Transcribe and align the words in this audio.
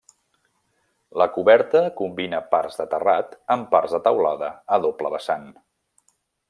La 1.21 1.27
coberta 1.35 1.83
combina 1.99 2.41
parts 2.55 2.81
de 2.81 2.89
terrat 2.95 3.39
amb 3.59 3.71
parts 3.77 3.97
de 3.97 4.03
teulada 4.09 4.53
a 4.79 4.85
doble 4.87 5.17
vessant. 5.17 5.49